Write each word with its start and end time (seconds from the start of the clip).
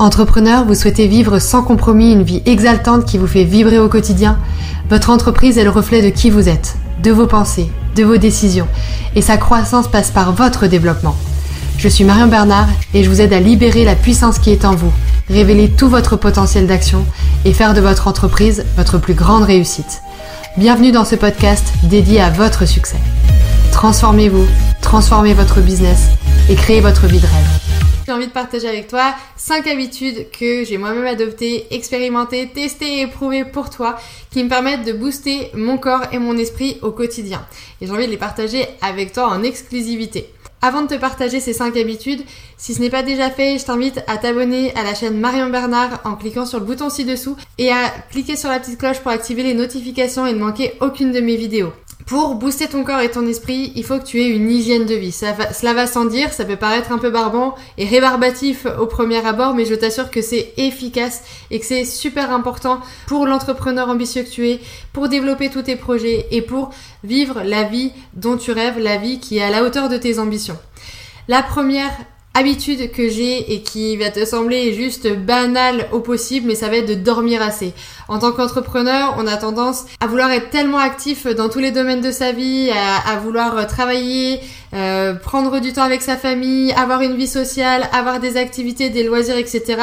Entrepreneur, 0.00 0.64
vous 0.64 0.74
souhaitez 0.74 1.08
vivre 1.08 1.38
sans 1.38 1.62
compromis 1.62 2.12
une 2.12 2.22
vie 2.22 2.40
exaltante 2.46 3.04
qui 3.04 3.18
vous 3.18 3.26
fait 3.26 3.44
vibrer 3.44 3.78
au 3.78 3.90
quotidien? 3.90 4.38
Votre 4.88 5.10
entreprise 5.10 5.58
est 5.58 5.64
le 5.64 5.68
reflet 5.68 6.00
de 6.00 6.08
qui 6.08 6.30
vous 6.30 6.48
êtes, 6.48 6.76
de 7.02 7.10
vos 7.10 7.26
pensées, 7.26 7.70
de 7.96 8.04
vos 8.04 8.16
décisions, 8.16 8.66
et 9.14 9.20
sa 9.20 9.36
croissance 9.36 9.88
passe 9.88 10.10
par 10.10 10.32
votre 10.32 10.68
développement. 10.68 11.16
Je 11.76 11.86
suis 11.86 12.04
Marion 12.04 12.28
Bernard 12.28 12.68
et 12.94 13.04
je 13.04 13.10
vous 13.10 13.20
aide 13.20 13.34
à 13.34 13.40
libérer 13.40 13.84
la 13.84 13.94
puissance 13.94 14.38
qui 14.38 14.52
est 14.52 14.64
en 14.64 14.74
vous, 14.74 14.90
révéler 15.28 15.68
tout 15.68 15.90
votre 15.90 16.16
potentiel 16.16 16.66
d'action 16.66 17.04
et 17.44 17.52
faire 17.52 17.74
de 17.74 17.82
votre 17.82 18.08
entreprise 18.08 18.64
votre 18.78 18.96
plus 18.96 19.12
grande 19.12 19.42
réussite. 19.42 20.00
Bienvenue 20.56 20.92
dans 20.92 21.04
ce 21.04 21.14
podcast 21.14 21.74
dédié 21.82 22.22
à 22.22 22.30
votre 22.30 22.66
succès. 22.66 22.96
Transformez-vous, 23.70 24.46
transformez 24.80 25.34
votre 25.34 25.60
business 25.60 26.06
et 26.48 26.54
créez 26.54 26.80
votre 26.80 27.06
vie 27.06 27.20
de 27.20 27.26
rêve 27.26 27.69
j'ai 28.10 28.16
envie 28.16 28.26
de 28.26 28.32
partager 28.32 28.68
avec 28.68 28.88
toi 28.88 29.14
5 29.36 29.68
habitudes 29.68 30.32
que 30.32 30.64
j'ai 30.64 30.78
moi-même 30.78 31.06
adoptées, 31.06 31.72
expérimentées, 31.72 32.48
testées 32.52 32.98
et 32.98 33.00
éprouvées 33.02 33.44
pour 33.44 33.70
toi 33.70 33.96
qui 34.32 34.42
me 34.42 34.48
permettent 34.48 34.84
de 34.84 34.92
booster 34.92 35.48
mon 35.54 35.78
corps 35.78 36.02
et 36.10 36.18
mon 36.18 36.36
esprit 36.36 36.78
au 36.82 36.90
quotidien. 36.90 37.46
Et 37.80 37.86
j'ai 37.86 37.92
envie 37.92 38.06
de 38.06 38.10
les 38.10 38.16
partager 38.16 38.66
avec 38.82 39.12
toi 39.12 39.28
en 39.28 39.44
exclusivité. 39.44 40.28
Avant 40.60 40.82
de 40.82 40.88
te 40.88 40.94
partager 40.96 41.38
ces 41.38 41.52
5 41.52 41.76
habitudes, 41.76 42.24
si 42.58 42.74
ce 42.74 42.80
n'est 42.80 42.90
pas 42.90 43.04
déjà 43.04 43.30
fait, 43.30 43.58
je 43.58 43.64
t'invite 43.64 44.02
à 44.08 44.18
t'abonner 44.18 44.74
à 44.74 44.82
la 44.82 44.96
chaîne 44.96 45.20
Marion 45.20 45.48
Bernard 45.48 46.00
en 46.02 46.16
cliquant 46.16 46.46
sur 46.46 46.58
le 46.58 46.64
bouton 46.66 46.90
ci-dessous 46.90 47.36
et 47.58 47.70
à 47.70 47.90
cliquer 48.10 48.34
sur 48.34 48.48
la 48.48 48.58
petite 48.58 48.78
cloche 48.80 48.98
pour 48.98 49.12
activer 49.12 49.44
les 49.44 49.54
notifications 49.54 50.26
et 50.26 50.32
ne 50.32 50.40
manquer 50.40 50.72
aucune 50.80 51.12
de 51.12 51.20
mes 51.20 51.36
vidéos. 51.36 51.72
Pour 52.10 52.34
booster 52.34 52.66
ton 52.66 52.82
corps 52.82 52.98
et 52.98 53.10
ton 53.12 53.24
esprit, 53.28 53.72
il 53.76 53.84
faut 53.84 54.00
que 54.00 54.04
tu 54.04 54.20
aies 54.20 54.30
une 54.30 54.50
hygiène 54.50 54.84
de 54.84 54.96
vie. 54.96 55.12
cela 55.12 55.74
va 55.74 55.86
sans 55.86 56.06
dire, 56.06 56.32
ça 56.32 56.44
peut 56.44 56.56
paraître 56.56 56.90
un 56.90 56.98
peu 56.98 57.08
barbant 57.08 57.54
et 57.78 57.86
rébarbatif 57.86 58.66
au 58.80 58.86
premier 58.86 59.24
abord, 59.24 59.54
mais 59.54 59.64
je 59.64 59.76
t'assure 59.76 60.10
que 60.10 60.20
c'est 60.20 60.52
efficace 60.56 61.22
et 61.52 61.60
que 61.60 61.64
c'est 61.64 61.84
super 61.84 62.32
important 62.32 62.80
pour 63.06 63.28
l'entrepreneur 63.28 63.88
ambitieux 63.88 64.24
que 64.24 64.28
tu 64.28 64.48
es, 64.48 64.60
pour 64.92 65.08
développer 65.08 65.50
tous 65.50 65.62
tes 65.62 65.76
projets 65.76 66.26
et 66.32 66.42
pour 66.42 66.70
vivre 67.04 67.42
la 67.44 67.62
vie 67.62 67.92
dont 68.14 68.36
tu 68.36 68.50
rêves, 68.50 68.80
la 68.80 68.96
vie 68.96 69.20
qui 69.20 69.38
est 69.38 69.42
à 69.44 69.50
la 69.50 69.62
hauteur 69.62 69.88
de 69.88 69.96
tes 69.96 70.18
ambitions. 70.18 70.58
La 71.28 71.44
première 71.44 71.92
habitude 72.34 72.92
que 72.92 73.08
j'ai 73.08 73.52
et 73.52 73.62
qui 73.62 73.96
va 73.96 74.10
te 74.10 74.24
sembler 74.24 74.72
juste 74.72 75.12
banale 75.12 75.88
au 75.92 76.00
possible, 76.00 76.46
mais 76.46 76.54
ça 76.54 76.68
va 76.68 76.76
être 76.76 76.88
de 76.88 76.94
dormir 76.94 77.42
assez. 77.42 77.72
En 78.08 78.18
tant 78.18 78.32
qu'entrepreneur, 78.32 79.16
on 79.18 79.26
a 79.26 79.36
tendance 79.36 79.84
à 80.00 80.06
vouloir 80.06 80.30
être 80.30 80.50
tellement 80.50 80.78
actif 80.78 81.26
dans 81.26 81.48
tous 81.48 81.58
les 81.58 81.72
domaines 81.72 82.00
de 82.00 82.12
sa 82.12 82.32
vie, 82.32 82.70
à, 82.70 83.16
vouloir 83.16 83.66
travailler, 83.66 84.40
euh, 84.74 85.14
prendre 85.14 85.60
du 85.60 85.72
temps 85.72 85.82
avec 85.82 86.02
sa 86.02 86.16
famille, 86.16 86.72
avoir 86.72 87.02
une 87.02 87.16
vie 87.16 87.26
sociale, 87.26 87.88
avoir 87.92 88.20
des 88.20 88.36
activités, 88.36 88.90
des 88.90 89.02
loisirs, 89.02 89.36
etc., 89.36 89.82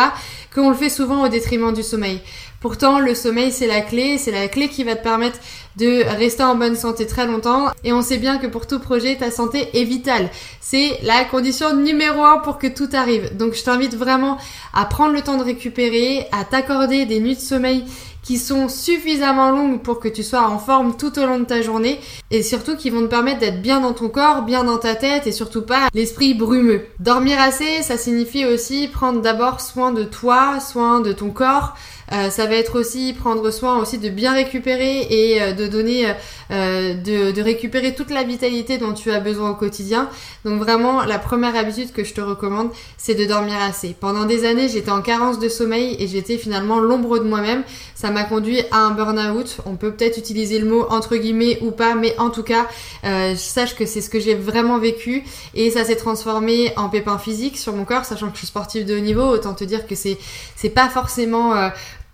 qu'on 0.55 0.69
le 0.69 0.75
fait 0.75 0.89
souvent 0.89 1.25
au 1.25 1.27
détriment 1.27 1.73
du 1.73 1.83
sommeil. 1.83 2.21
Pourtant, 2.59 2.99
le 2.99 3.13
sommeil, 3.13 3.51
c'est 3.51 3.67
la 3.67 3.81
clé, 3.81 4.17
c'est 4.17 4.31
la 4.31 4.47
clé 4.47 4.67
qui 4.67 4.83
va 4.83 4.95
te 4.95 5.03
permettre 5.03 5.37
de 5.77 6.03
rester 6.17 6.43
en 6.43 6.55
bonne 6.55 6.75
santé 6.75 7.05
très 7.05 7.27
longtemps. 7.27 7.67
Et 7.83 7.93
on 7.93 8.01
sait 8.01 8.17
bien 8.17 8.37
que 8.37 8.47
pour 8.47 8.67
tout 8.67 8.79
projet, 8.79 9.15
ta 9.15 9.31
santé 9.31 9.69
est 9.73 9.83
vitale. 9.83 10.29
C'est 10.59 10.99
la 11.03 11.23
condition 11.23 11.75
numéro 11.75 12.23
un 12.23 12.39
pour 12.39 12.57
que 12.57 12.67
tout 12.67 12.89
arrive. 12.93 13.37
Donc, 13.37 13.53
je 13.53 13.63
t'invite 13.63 13.95
vraiment 13.95 14.37
à 14.73 14.85
prendre 14.85 15.13
le 15.13 15.21
temps 15.21 15.37
de 15.37 15.43
récupérer, 15.43 16.25
à 16.31 16.43
t'accorder 16.43 17.05
des 17.05 17.19
nuits 17.19 17.35
de 17.35 17.41
sommeil 17.41 17.85
qui 18.27 18.37
sont 18.37 18.67
suffisamment 18.67 19.51
longues 19.51 19.81
pour 19.81 20.01
que 20.01 20.09
tu 20.09 20.21
sois 20.21 20.49
en 20.49 20.59
forme 20.59 20.97
tout 20.97 21.17
au 21.17 21.25
long 21.25 21.39
de 21.39 21.45
ta 21.45 21.61
journée 21.61 22.01
et 22.29 22.43
surtout 22.43 22.75
qui 22.75 22.89
vont 22.89 23.03
te 23.03 23.05
permettre 23.05 23.39
d'être 23.39 23.61
bien 23.61 23.79
dans 23.79 23.93
ton 23.93 24.09
corps, 24.09 24.41
bien 24.41 24.65
dans 24.65 24.77
ta 24.77 24.95
tête 24.95 25.27
et 25.27 25.31
surtout 25.31 25.61
pas 25.61 25.87
l'esprit 25.93 26.33
brumeux. 26.33 26.81
Dormir 26.99 27.39
assez, 27.39 27.81
ça 27.83 27.97
signifie 27.97 28.45
aussi 28.45 28.89
prendre 28.89 29.21
d'abord 29.21 29.61
soin 29.61 29.93
de 29.93 30.03
toi, 30.03 30.59
soin 30.59 30.99
de 30.99 31.13
ton 31.13 31.29
corps, 31.29 31.77
euh, 32.13 32.29
ça 32.29 32.45
va 32.45 32.55
être 32.55 32.79
aussi 32.79 33.13
prendre 33.13 33.51
soin 33.51 33.79
aussi 33.79 33.97
de 33.97 34.07
bien 34.07 34.33
récupérer 34.33 35.07
et 35.09 35.41
euh, 35.41 35.53
de 35.53 35.67
donner, 35.67 36.13
euh, 36.51 36.93
de, 36.93 37.31
de, 37.31 37.41
récupérer 37.41 37.93
toute 37.95 38.11
la 38.11 38.23
vitalité 38.23 38.77
dont 38.77 38.93
tu 38.93 39.11
as 39.11 39.19
besoin 39.19 39.51
au 39.51 39.55
quotidien. 39.55 40.09
Donc 40.45 40.61
vraiment, 40.61 41.03
la 41.03 41.19
première 41.19 41.55
habitude 41.57 41.91
que 41.91 42.05
je 42.05 42.13
te 42.13 42.21
recommande, 42.21 42.69
c'est 42.97 43.15
de 43.15 43.25
dormir 43.25 43.55
assez. 43.61 43.93
Pendant 43.99 44.25
des 44.25 44.45
années, 44.45 44.69
j'étais 44.69 44.91
en 44.91 45.01
carence 45.01 45.39
de 45.39 45.49
sommeil 45.49 45.97
et 45.99 46.07
j'étais 46.07 46.37
finalement 46.37 46.79
l'ombre 46.79 47.19
de 47.19 47.25
moi-même. 47.25 47.63
Ça 47.93 48.09
m'a 48.09 48.23
conduit 48.23 48.61
à 48.71 48.77
un 48.77 48.91
burn-out. 48.91 49.57
On 49.65 49.75
peut 49.75 49.91
peut-être 49.91 50.17
utiliser 50.17 50.59
le 50.59 50.69
mot 50.69 50.85
entre 50.89 51.17
guillemets 51.17 51.59
ou 51.61 51.71
pas, 51.71 51.95
mais 51.95 52.17
en 52.19 52.29
tout 52.29 52.43
cas, 52.43 52.67
euh, 53.03 53.35
sache 53.35 53.75
que 53.75 53.85
c'est 53.85 54.01
ce 54.01 54.09
que 54.09 54.19
j'ai 54.19 54.35
vraiment 54.35 54.77
vécu 54.79 55.23
et 55.55 55.71
ça 55.71 55.83
s'est 55.83 55.95
transformé 55.97 56.71
en 56.77 56.87
pépin 56.87 57.17
physique 57.17 57.57
sur 57.57 57.73
mon 57.73 57.83
corps, 57.83 58.05
sachant 58.05 58.27
que 58.27 58.33
je 58.33 58.39
suis 58.39 58.47
sportive 58.47 58.85
de 58.85 58.95
haut 58.95 59.01
niveau. 59.01 59.23
Autant 59.23 59.53
te 59.53 59.65
dire 59.65 59.87
que 59.87 59.95
c'est 59.95 60.17
c'est 60.55 60.69
pas 60.69 60.87
forcément 60.89 61.53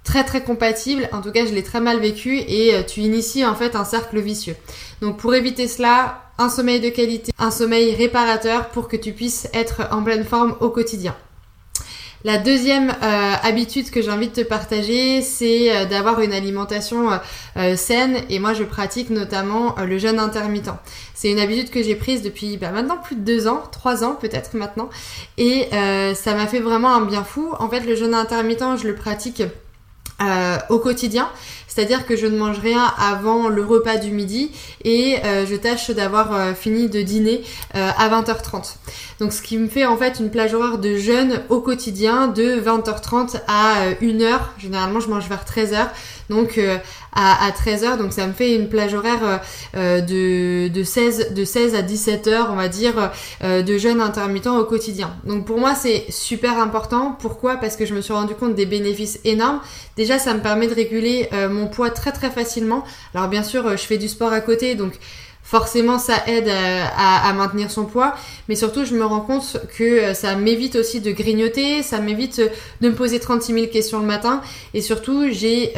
très 0.03 0.23
très 0.23 0.43
compatible. 0.43 1.09
En 1.11 1.21
tout 1.21 1.31
cas, 1.31 1.45
je 1.45 1.53
l'ai 1.53 1.63
très 1.63 1.79
mal 1.79 1.99
vécu 1.99 2.37
et 2.37 2.75
euh, 2.75 2.83
tu 2.83 3.01
inities 3.01 3.45
en 3.45 3.55
fait 3.55 3.75
un 3.75 3.85
cercle 3.85 4.19
vicieux. 4.19 4.55
Donc 5.01 5.17
pour 5.17 5.33
éviter 5.33 5.67
cela, 5.67 6.21
un 6.37 6.49
sommeil 6.49 6.79
de 6.79 6.89
qualité, 6.89 7.31
un 7.39 7.51
sommeil 7.51 7.95
réparateur 7.95 8.69
pour 8.69 8.87
que 8.87 8.97
tu 8.97 9.13
puisses 9.13 9.47
être 9.53 9.87
en 9.91 10.03
pleine 10.03 10.25
forme 10.25 10.55
au 10.59 10.69
quotidien. 10.69 11.15
La 12.25 12.37
deuxième 12.37 12.89
euh, 12.89 13.33
habitude 13.43 13.91
que 13.91 14.01
j'ai 14.01 14.09
envie 14.09 14.29
te 14.29 14.39
partager, 14.39 15.21
c'est 15.21 15.75
euh, 15.75 15.85
d'avoir 15.85 16.21
une 16.21 16.31
alimentation 16.31 17.09
saine 17.75 18.17
et 18.29 18.39
moi 18.39 18.53
je 18.53 18.63
pratique 18.63 19.09
notamment 19.09 19.75
le 19.77 19.97
jeûne 19.97 20.19
intermittent. 20.19 20.71
C'est 21.13 21.29
une 21.31 21.39
habitude 21.39 21.69
que 21.69 21.83
j'ai 21.83 21.95
prise 21.95 22.21
depuis 22.21 22.57
bah, 22.57 22.71
maintenant 22.71 22.97
plus 22.97 23.15
de 23.15 23.21
deux 23.21 23.47
ans, 23.47 23.61
trois 23.71 24.03
ans 24.03 24.15
peut-être 24.15 24.55
maintenant 24.55 24.89
et 25.37 25.67
ça 26.15 26.33
m'a 26.33 26.47
fait 26.47 26.61
vraiment 26.61 26.95
un 26.95 27.05
bien 27.05 27.23
fou. 27.23 27.53
En 27.59 27.69
fait 27.69 27.81
le 27.81 27.95
jeûne 27.95 28.13
intermittent 28.13 28.77
je 28.81 28.87
le 28.87 28.95
pratique 28.95 29.43
euh, 30.21 30.57
au 30.69 30.79
quotidien, 30.79 31.27
c'est-à-dire 31.67 32.05
que 32.05 32.15
je 32.15 32.27
ne 32.27 32.37
mange 32.37 32.59
rien 32.59 32.93
avant 32.99 33.49
le 33.49 33.65
repas 33.65 33.97
du 33.97 34.11
midi 34.11 34.51
et 34.83 35.17
euh, 35.25 35.45
je 35.45 35.55
tâche 35.55 35.89
d'avoir 35.89 36.33
euh, 36.33 36.53
fini 36.53 36.87
de 36.87 37.01
dîner 37.01 37.43
à 37.73 38.09
20h30. 38.09 38.75
Donc 39.19 39.33
ce 39.33 39.41
qui 39.41 39.57
me 39.57 39.67
fait 39.67 39.85
en 39.85 39.97
fait 39.97 40.19
une 40.19 40.29
plage 40.29 40.53
horaire 40.53 40.77
de 40.77 40.95
jeûne 40.97 41.41
au 41.49 41.61
quotidien 41.61 42.27
de 42.27 42.61
20h30 42.61 43.41
à 43.47 43.91
1h. 44.01 44.39
Généralement 44.59 44.99
je 44.99 45.09
mange 45.09 45.27
vers 45.27 45.43
13h. 45.45 45.87
Donc 46.29 46.59
à, 47.15 47.51
13h. 47.51 47.97
Donc 47.97 48.13
ça 48.13 48.27
me 48.27 48.33
fait 48.33 48.55
une 48.55 48.69
plage 48.69 48.93
horaire 48.93 49.41
euh, 49.75 50.01
de, 50.01 50.67
de, 50.67 50.83
16, 50.83 51.33
de 51.33 51.45
16 51.45 51.75
à 51.75 51.81
17h, 51.81 52.47
on 52.51 52.55
va 52.55 52.67
dire, 52.67 53.11
euh, 53.43 53.61
de 53.61 53.77
jeûne 53.77 54.01
intermittent 54.01 54.47
au 54.47 54.65
quotidien. 54.65 55.15
Donc 55.25 55.45
pour 55.45 55.59
moi, 55.59 55.75
c'est 55.75 56.05
super 56.09 56.59
important. 56.59 57.15
Pourquoi? 57.19 57.57
Parce 57.57 57.75
que 57.75 57.85
je 57.85 57.93
me 57.93 58.01
suis 58.01 58.13
rendu 58.13 58.35
compte 58.35 58.55
des 58.55 58.65
bénéfices 58.65 59.19
énormes. 59.23 59.59
Déjà, 59.95 60.19
ça 60.19 60.33
me 60.33 60.41
permet 60.41 60.67
de 60.67 60.73
réguler 60.73 61.29
euh, 61.33 61.49
mon 61.49 61.67
poids 61.67 61.89
très 61.89 62.11
très 62.11 62.31
facilement. 62.31 62.83
Alors 63.13 63.27
bien 63.27 63.43
sûr, 63.43 63.77
je 63.77 63.83
fais 63.83 63.97
du 63.97 64.07
sport 64.07 64.33
à 64.33 64.41
côté, 64.41 64.75
donc 64.75 64.93
forcément 65.43 65.99
ça 65.99 66.23
aide 66.27 66.49
à, 66.49 67.29
à, 67.29 67.33
maintenir 67.33 67.69
son 67.69 67.85
poids, 67.85 68.15
mais 68.49 68.55
surtout 68.55 68.85
je 68.85 68.95
me 68.95 69.05
rends 69.05 69.21
compte 69.21 69.57
que 69.77 70.13
ça 70.13 70.35
m'évite 70.35 70.75
aussi 70.75 71.01
de 71.01 71.11
grignoter, 71.11 71.83
ça 71.83 71.99
m'évite 71.99 72.41
de 72.81 72.89
me 72.89 72.95
poser 72.95 73.19
36 73.19 73.53
000 73.53 73.67
questions 73.67 73.99
le 73.99 74.05
matin, 74.05 74.41
et 74.73 74.81
surtout 74.81 75.27
j'ai 75.29 75.73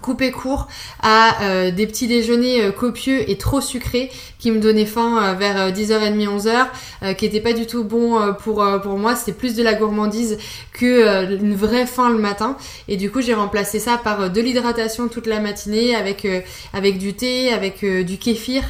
couper 0.00 0.30
court 0.30 0.68
à 1.02 1.42
euh, 1.42 1.70
des 1.70 1.86
petits 1.86 2.06
déjeuners 2.06 2.62
euh, 2.62 2.72
copieux 2.72 3.28
et 3.30 3.36
trop 3.36 3.60
sucrés 3.60 4.10
qui 4.38 4.50
me 4.50 4.58
donnaient 4.58 4.86
faim 4.86 5.22
euh, 5.22 5.34
vers 5.34 5.70
10h30 5.70 6.12
11h 6.22 7.14
qui 7.16 7.24
n'étaient 7.24 7.40
pas 7.40 7.52
du 7.52 7.66
tout 7.66 7.84
bon 7.84 8.32
pour 8.42 8.64
pour 8.82 8.96
moi. 8.96 9.16
C'était 9.16 9.32
plus 9.32 9.56
de 9.56 9.62
la 9.62 9.74
gourmandise 9.74 10.38
que 10.72 11.34
une 11.34 11.54
vraie 11.54 11.86
faim 11.86 12.10
le 12.10 12.18
matin. 12.18 12.56
Et 12.86 12.96
du 12.96 13.10
coup 13.10 13.20
j'ai 13.20 13.34
remplacé 13.34 13.78
ça 13.78 13.98
par 13.98 14.30
de 14.30 14.40
l'hydratation 14.40 15.08
toute 15.08 15.26
la 15.26 15.40
matinée 15.40 15.96
avec 15.96 16.26
avec 16.72 16.98
du 16.98 17.14
thé 17.14 17.52
avec 17.52 17.84
du 17.84 18.18
kéfir. 18.18 18.62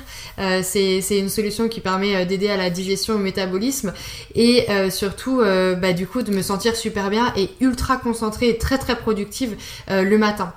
C'est 0.63 1.03
c'est 1.03 1.19
une 1.19 1.29
solution 1.29 1.69
qui 1.69 1.81
permet 1.81 2.25
d'aider 2.25 2.49
à 2.49 2.57
la 2.57 2.71
digestion 2.71 3.15
au 3.15 3.19
métabolisme 3.19 3.93
et 4.35 4.67
surtout 4.91 5.43
bah 5.81 5.93
du 5.93 6.07
coup 6.07 6.23
de 6.23 6.33
me 6.33 6.43
sentir 6.43 6.75
super 6.75 7.11
bien 7.11 7.33
et 7.37 7.51
ultra 7.61 7.99
concentrée 7.99 8.49
et 8.49 8.59
très 8.59 8.79
très 8.79 8.97
productive 8.97 9.57
le 9.89 10.17
matin 10.17 10.55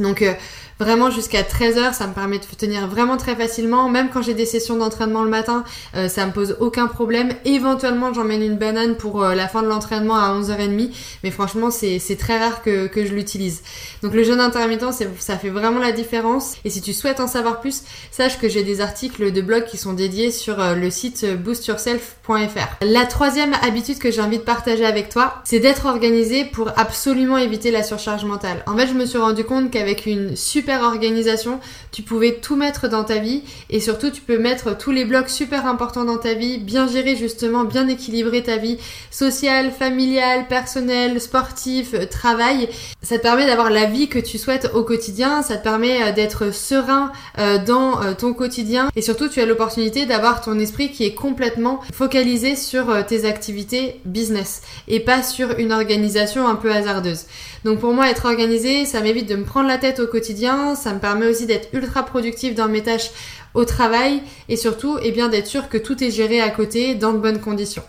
donc 0.00 0.22
euh, 0.22 0.34
Vraiment 0.80 1.10
jusqu'à 1.10 1.42
13h, 1.42 1.92
ça 1.92 2.06
me 2.06 2.14
permet 2.14 2.38
de 2.38 2.44
tenir 2.56 2.86
vraiment 2.86 3.18
très 3.18 3.36
facilement. 3.36 3.90
Même 3.90 4.08
quand 4.10 4.22
j'ai 4.22 4.32
des 4.32 4.46
sessions 4.46 4.78
d'entraînement 4.78 5.22
le 5.22 5.28
matin, 5.28 5.62
euh, 5.94 6.08
ça 6.08 6.24
me 6.24 6.32
pose 6.32 6.56
aucun 6.58 6.86
problème. 6.86 7.32
Éventuellement, 7.44 8.14
j'emmène 8.14 8.42
une 8.42 8.56
banane 8.56 8.96
pour 8.96 9.22
euh, 9.22 9.34
la 9.34 9.46
fin 9.46 9.62
de 9.62 9.68
l'entraînement 9.68 10.16
à 10.16 10.34
11h30. 10.34 10.90
Mais 11.22 11.30
franchement, 11.30 11.70
c'est 11.70 12.00
très 12.18 12.38
rare 12.38 12.62
que, 12.62 12.86
que 12.86 13.04
je 13.04 13.12
l'utilise. 13.12 13.62
Donc 14.02 14.14
le 14.14 14.22
jeûne 14.22 14.40
intermittent, 14.40 14.86
ça 15.18 15.36
fait 15.36 15.50
vraiment 15.50 15.80
la 15.80 15.92
différence. 15.92 16.54
Et 16.64 16.70
si 16.70 16.80
tu 16.80 16.94
souhaites 16.94 17.20
en 17.20 17.26
savoir 17.26 17.60
plus, 17.60 17.82
sache 18.10 18.38
que 18.38 18.48
j'ai 18.48 18.62
des 18.62 18.80
articles 18.80 19.32
de 19.32 19.40
blog 19.42 19.66
qui 19.66 19.76
sont 19.76 19.92
dédiés 19.92 20.30
sur 20.30 20.60
euh, 20.60 20.74
le 20.74 20.90
site 20.90 21.26
boostyourself.fr. 21.42 22.78
La 22.80 23.04
troisième 23.04 23.52
habitude 23.62 23.98
que 23.98 24.10
j'ai 24.10 24.22
envie 24.22 24.38
de 24.38 24.44
partager 24.44 24.86
avec 24.86 25.10
toi, 25.10 25.42
c'est 25.44 25.60
d'être 25.60 25.84
organisé 25.84 26.46
pour 26.46 26.70
absolument 26.78 27.36
éviter 27.36 27.70
la 27.70 27.82
surcharge 27.82 28.24
mentale. 28.24 28.62
En 28.66 28.74
fait, 28.78 28.86
je 28.86 28.94
me 28.94 29.04
suis 29.04 29.18
rendu 29.18 29.44
compte 29.44 29.70
qu'avec 29.70 29.90
qu'avec 29.90 30.06
une 30.06 30.36
super 30.36 30.69
organisation, 30.78 31.60
tu 31.92 32.02
pouvais 32.02 32.34
tout 32.34 32.56
mettre 32.56 32.88
dans 32.88 33.04
ta 33.04 33.18
vie 33.18 33.42
et 33.68 33.80
surtout 33.80 34.10
tu 34.10 34.20
peux 34.20 34.38
mettre 34.38 34.76
tous 34.76 34.90
les 34.90 35.04
blocs 35.04 35.28
super 35.28 35.66
importants 35.66 36.04
dans 36.04 36.18
ta 36.18 36.34
vie, 36.34 36.58
bien 36.58 36.86
gérer 36.86 37.16
justement, 37.16 37.64
bien 37.64 37.88
équilibrer 37.88 38.42
ta 38.42 38.56
vie 38.56 38.78
sociale, 39.10 39.72
familiale, 39.72 40.46
personnelle, 40.48 41.20
sportive, 41.20 42.08
travail. 42.08 42.68
Ça 43.02 43.18
te 43.18 43.22
permet 43.22 43.46
d'avoir 43.46 43.70
la 43.70 43.86
vie 43.86 44.08
que 44.08 44.18
tu 44.18 44.38
souhaites 44.38 44.70
au 44.74 44.84
quotidien, 44.84 45.42
ça 45.42 45.56
te 45.56 45.64
permet 45.64 46.02
euh, 46.02 46.12
d'être 46.12 46.52
serein 46.52 47.12
euh, 47.38 47.58
dans 47.58 48.02
euh, 48.02 48.14
ton 48.14 48.34
quotidien 48.34 48.90
et 48.94 49.02
surtout 49.02 49.28
tu 49.28 49.40
as 49.40 49.46
l'opportunité 49.46 50.06
d'avoir 50.06 50.40
ton 50.40 50.58
esprit 50.58 50.90
qui 50.90 51.04
est 51.04 51.14
complètement 51.14 51.80
focalisé 51.92 52.56
sur 52.56 53.04
tes 53.06 53.24
activités 53.24 54.00
business 54.04 54.62
et 54.88 55.00
pas 55.00 55.22
sur 55.22 55.58
une 55.58 55.72
organisation 55.72 56.46
un 56.46 56.54
peu 56.54 56.72
hasardeuse. 56.72 57.24
Donc 57.64 57.80
pour 57.80 57.92
moi 57.92 58.10
être 58.10 58.26
organisé, 58.26 58.84
ça 58.84 59.00
m'évite 59.00 59.28
de 59.28 59.36
me 59.36 59.44
prendre 59.44 59.68
la 59.68 59.78
tête 59.78 60.00
au 60.00 60.06
quotidien, 60.06 60.59
ça 60.74 60.92
me 60.94 61.00
permet 61.00 61.26
aussi 61.26 61.46
d'être 61.46 61.68
ultra 61.72 62.04
productif 62.04 62.54
dans 62.54 62.68
mes 62.68 62.82
tâches 62.82 63.10
au 63.54 63.64
travail 63.64 64.22
et 64.48 64.56
surtout 64.56 64.98
eh 65.02 65.10
bien 65.10 65.28
d'être 65.28 65.46
sûr 65.46 65.68
que 65.68 65.78
tout 65.78 66.02
est 66.02 66.10
géré 66.10 66.40
à 66.40 66.50
côté 66.50 66.94
dans 66.94 67.12
de 67.12 67.18
bonnes 67.18 67.40
conditions. 67.40 67.82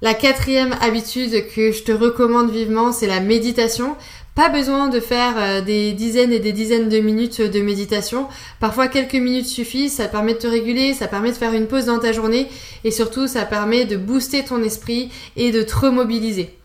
La 0.00 0.14
quatrième 0.14 0.76
habitude 0.80 1.48
que 1.54 1.72
je 1.72 1.82
te 1.82 1.90
recommande 1.90 2.50
vivement, 2.50 2.92
c'est 2.92 3.08
la 3.08 3.18
méditation. 3.18 3.96
Pas 4.36 4.48
besoin 4.48 4.88
de 4.88 5.00
faire 5.00 5.34
euh, 5.36 5.60
des 5.60 5.92
dizaines 5.92 6.32
et 6.32 6.38
des 6.38 6.52
dizaines 6.52 6.88
de 6.88 7.00
minutes 7.00 7.40
de 7.40 7.60
méditation. 7.60 8.28
Parfois 8.60 8.86
quelques 8.86 9.14
minutes 9.14 9.48
suffisent, 9.48 9.94
ça 9.94 10.06
permet 10.06 10.34
de 10.34 10.38
te 10.38 10.46
réguler, 10.46 10.94
ça 10.94 11.08
permet 11.08 11.32
de 11.32 11.36
faire 11.36 11.52
une 11.52 11.66
pause 11.66 11.86
dans 11.86 11.98
ta 11.98 12.12
journée 12.12 12.46
et 12.84 12.92
surtout 12.92 13.26
ça 13.26 13.44
permet 13.44 13.86
de 13.86 13.96
booster 13.96 14.44
ton 14.44 14.62
esprit 14.62 15.10
et 15.36 15.50
de 15.50 15.62
te 15.62 15.74
remobiliser. 15.74 16.57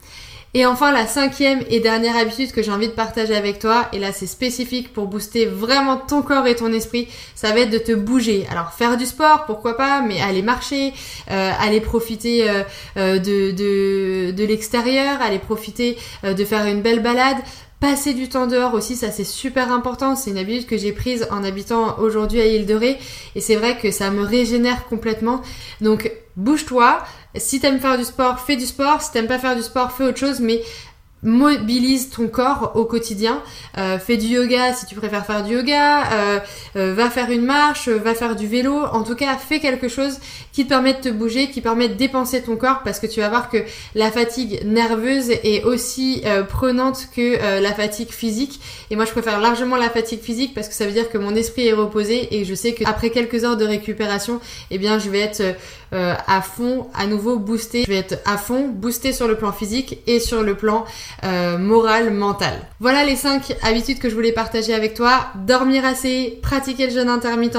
Et 0.56 0.68
enfin, 0.68 0.92
la 0.92 1.08
cinquième 1.08 1.64
et 1.68 1.80
dernière 1.80 2.16
habitude 2.16 2.52
que 2.52 2.62
j'ai 2.62 2.72
envie 2.72 2.88
de 2.88 2.94
partager 2.94 3.36
avec 3.36 3.58
toi, 3.58 3.88
et 3.92 3.98
là 3.98 4.12
c'est 4.12 4.28
spécifique 4.28 4.94
pour 4.94 5.08
booster 5.08 5.48
vraiment 5.48 5.98
ton 5.98 6.22
corps 6.22 6.46
et 6.46 6.56
ton 6.56 6.72
esprit, 6.72 7.08
ça 7.34 7.52
va 7.54 7.62
être 7.62 7.72
de 7.72 7.80
te 7.80 7.92
bouger. 7.92 8.46
Alors 8.52 8.72
faire 8.72 8.96
du 8.96 9.08
sport, 9.08 9.46
pourquoi 9.46 9.76
pas, 9.78 10.02
mais 10.02 10.22
aller 10.22 10.44
marcher, 10.44 10.94
euh, 11.32 11.52
aller 11.60 11.82
profiter 11.82 12.48
euh, 12.48 12.62
euh, 12.98 13.18
de, 13.18 13.50
de, 13.52 14.32
de 14.32 14.46
l'extérieur, 14.46 15.20
aller 15.24 15.40
profiter 15.40 15.98
de 16.24 16.46
faire 16.46 16.68
une 16.68 16.82
belle 16.82 17.02
balade, 17.02 17.38
Passer 17.84 18.14
du 18.14 18.30
temps 18.30 18.48
dehors 18.48 18.76
aussi, 18.76 18.96
ça 18.96 19.12
c'est 19.12 19.26
super 19.26 19.70
important. 19.70 20.16
C'est 20.16 20.32
une 20.32 20.38
habitude 20.38 20.68
que 20.68 20.78
j'ai 20.78 20.94
prise 20.94 21.28
en 21.32 21.44
habitant 21.44 22.00
aujourd'hui 22.00 22.40
à 22.40 22.46
Île 22.46 22.66
de 22.66 22.76
Ré. 22.76 22.98
Et 23.36 23.42
c'est 23.42 23.58
vrai 23.58 23.78
que 23.78 23.92
ça 23.92 24.10
me 24.10 24.24
régénère 24.24 24.86
complètement. 24.86 25.42
Donc 25.82 26.10
bouge-toi. 26.38 27.04
Si 27.36 27.60
t'aimes 27.60 27.82
faire 27.82 27.98
du 27.98 28.06
sport, 28.06 28.40
fais 28.40 28.56
du 28.56 28.66
sport. 28.66 29.02
Si 29.02 29.12
t'aimes 29.12 29.28
pas 29.28 29.38
faire 29.38 29.58
du 29.58 29.64
sport, 29.64 29.92
fais 29.92 30.06
autre 30.06 30.18
chose. 30.18 30.40
Mais 30.40 30.62
mobilise 31.24 32.10
ton 32.10 32.28
corps 32.28 32.74
au 32.76 32.86
quotidien. 32.86 33.42
Euh, 33.78 33.98
fais 33.98 34.18
du 34.18 34.28
yoga 34.28 34.74
si 34.74 34.86
tu 34.86 34.96
préfères 34.96 35.26
faire 35.26 35.44
du 35.44 35.54
yoga, 35.54 36.12
euh, 36.12 36.40
euh, 36.76 36.94
va 36.94 37.10
faire 37.10 37.32
une 37.32 37.46
marche, 37.46 37.88
va 37.88 38.14
faire 38.14 38.36
du 38.36 38.48
vélo. 38.48 38.84
En 38.92 39.04
tout 39.04 39.16
cas, 39.16 39.36
fais 39.38 39.60
quelque 39.60 39.88
chose 39.88 40.20
qui 40.52 40.66
te 40.66 40.70
permet 40.70 40.94
de 40.94 41.00
te 41.00 41.10
bouger, 41.10 41.50
qui 41.50 41.62
permet 41.62 41.88
de 41.88 41.94
dépenser 41.94 42.42
ton 42.42 42.56
corps 42.56 42.82
parce 42.84 43.00
que 43.00 43.08
tu 43.08 43.22
vas 43.22 43.30
voir 43.30 43.50
que 43.50 43.58
la 43.96 44.12
fatigue 44.12 44.62
nerveuse 44.66 45.32
est 45.32 45.64
aussi 45.64 46.24
prenante 46.50 47.08
que 47.16 47.60
la 47.60 47.74
fatigue 47.74 48.12
physique. 48.12 48.60
Et 48.92 48.96
moi, 48.96 49.06
je 49.06 49.12
préfère 49.12 49.40
largement 49.40 49.78
la 49.78 49.90
fatigue 49.90 50.22
physique 50.22 50.54
parce 50.54 50.68
que 50.68 50.76
ça 50.76 50.86
veut 50.86 50.92
dire 50.92 51.10
que 51.10 51.18
mon 51.18 51.36
esprit 51.36 51.68
est 51.68 51.74
reposé 51.74 52.36
et 52.36 52.46
je 52.46 52.54
sais 52.54 52.74
qu'après 52.74 53.10
quelques 53.10 53.44
heures 53.44 53.58
de 53.58 53.66
récupération, 53.66 54.40
eh 54.70 54.78
bien, 54.78 55.00
je 55.00 55.10
vais 55.10 55.22
être 55.22 55.42
à 55.94 56.42
fond, 56.42 56.88
à 56.94 57.06
nouveau 57.08 57.38
boosté. 57.38 57.84
Je 57.84 57.92
vais 57.92 57.98
être 57.98 58.20
à 58.26 58.38
fond 58.38 58.68
boosté 58.68 59.14
sur 59.14 59.28
le 59.28 59.36
plan 59.36 59.52
physique 59.52 60.00
et 60.08 60.20
sur 60.20 60.44
le 60.44 60.56
plan 60.56 60.86
euh, 61.24 61.58
morale, 61.58 62.12
mentale. 62.12 62.60
Voilà 62.80 63.04
les 63.06 63.16
5 63.16 63.56
habitudes 63.62 64.00
que 64.00 64.10
je 64.10 64.16
voulais 64.16 64.32
partager 64.32 64.74
avec 64.74 64.94
toi. 64.94 65.28
Dormir 65.46 65.86
assez, 65.86 66.40
pratiquer 66.42 66.88
le 66.88 66.94
jeûne 66.94 67.10
intermittent, 67.10 67.58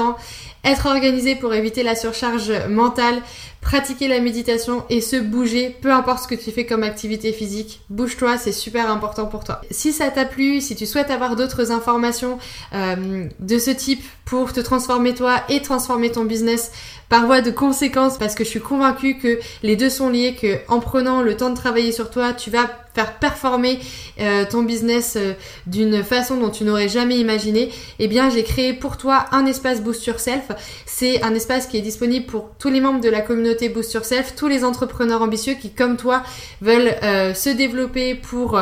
être 0.63 0.87
organisé 0.87 1.35
pour 1.35 1.53
éviter 1.53 1.83
la 1.83 1.95
surcharge 1.95 2.51
mentale, 2.69 3.21
pratiquer 3.65 4.07
la 4.07 4.19
méditation 4.19 4.83
et 4.91 5.01
se 5.01 5.15
bouger, 5.15 5.75
peu 5.81 5.91
importe 5.91 6.23
ce 6.23 6.27
que 6.27 6.35
tu 6.35 6.51
fais 6.51 6.67
comme 6.67 6.83
activité 6.83 7.33
physique, 7.33 7.81
bouge-toi, 7.89 8.37
c'est 8.37 8.51
super 8.51 8.91
important 8.91 9.25
pour 9.25 9.43
toi. 9.43 9.59
Si 9.71 9.91
ça 9.91 10.11
t'a 10.11 10.23
plu, 10.23 10.61
si 10.61 10.75
tu 10.75 10.85
souhaites 10.85 11.09
avoir 11.09 11.35
d'autres 11.35 11.71
informations 11.71 12.37
euh, 12.73 13.25
de 13.39 13.57
ce 13.57 13.71
type 13.71 14.03
pour 14.23 14.53
te 14.53 14.59
transformer 14.59 15.15
toi 15.15 15.41
et 15.49 15.63
transformer 15.63 16.11
ton 16.11 16.25
business 16.25 16.71
par 17.09 17.25
voie 17.25 17.41
de 17.41 17.51
conséquence, 17.51 18.17
parce 18.17 18.35
que 18.35 18.43
je 18.43 18.49
suis 18.49 18.59
convaincue 18.59 19.17
que 19.17 19.39
les 19.63 19.75
deux 19.75 19.89
sont 19.89 20.09
liés, 20.09 20.35
que 20.39 20.57
en 20.67 20.79
prenant 20.79 21.21
le 21.21 21.35
temps 21.35 21.49
de 21.49 21.55
travailler 21.55 21.91
sur 21.91 22.09
toi, 22.11 22.33
tu 22.33 22.51
vas 22.51 22.69
faire 22.95 23.19
performer 23.19 23.79
euh, 24.19 24.45
ton 24.49 24.63
business 24.63 25.15
euh, 25.17 25.33
d'une 25.67 26.01
façon 26.03 26.37
dont 26.37 26.49
tu 26.49 26.63
n'aurais 26.63 26.87
jamais 26.87 27.17
imaginé, 27.17 27.69
eh 27.99 28.07
bien 28.07 28.29
j'ai 28.29 28.43
créé 28.43 28.73
pour 28.73 28.97
toi 28.97 29.25
un 29.31 29.45
espace 29.45 29.81
Boost 29.81 30.07
Yourself. 30.07 30.45
C'est 30.85 31.21
un 31.23 31.35
espace 31.35 31.67
qui 31.67 31.77
est 31.77 31.81
disponible 31.81 32.25
pour 32.25 32.51
tous 32.57 32.69
les 32.69 32.79
membres 32.79 33.01
de 33.01 33.09
la 33.09 33.21
communauté 33.21 33.54
Boost 33.63 33.93
Yourself, 33.93 34.35
tous 34.35 34.47
les 34.47 34.63
entrepreneurs 34.63 35.21
ambitieux 35.21 35.53
qui 35.53 35.71
comme 35.71 35.97
toi 35.97 36.23
veulent 36.61 36.95
euh, 37.03 37.33
se 37.33 37.49
développer 37.49 38.15
pour 38.15 38.59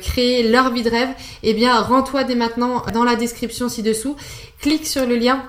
créer 0.00 0.48
leur 0.48 0.72
vie 0.72 0.82
de 0.82 0.90
rêve. 0.90 1.10
Eh 1.42 1.54
bien 1.54 1.80
rends-toi 1.80 2.24
dès 2.24 2.34
maintenant 2.34 2.84
dans 2.92 3.04
la 3.04 3.16
description 3.16 3.68
ci-dessous, 3.68 4.16
clique 4.60 4.86
sur 4.86 5.06
le 5.06 5.16
lien 5.16 5.42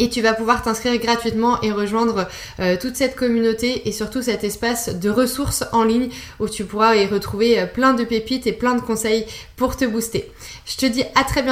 et 0.00 0.08
tu 0.08 0.22
vas 0.22 0.32
pouvoir 0.32 0.62
t'inscrire 0.62 0.98
gratuitement 0.98 1.60
et 1.60 1.70
rejoindre 1.70 2.26
euh, 2.58 2.76
toute 2.80 2.96
cette 2.96 3.14
communauté 3.14 3.86
et 3.86 3.92
surtout 3.92 4.22
cet 4.22 4.44
espace 4.44 4.88
de 4.98 5.10
ressources 5.10 5.64
en 5.72 5.84
ligne 5.84 6.08
où 6.40 6.48
tu 6.48 6.64
pourras 6.64 6.96
y 6.96 7.06
retrouver 7.06 7.60
euh, 7.60 7.66
plein 7.66 7.92
de 7.92 8.04
pépites 8.04 8.46
et 8.46 8.52
plein 8.52 8.74
de 8.74 8.80
conseils 8.80 9.26
pour 9.56 9.76
te 9.76 9.84
booster. 9.84 10.32
Je 10.64 10.76
te 10.76 10.86
dis 10.86 11.04
à 11.14 11.24
très 11.24 11.42
bientôt 11.42 11.50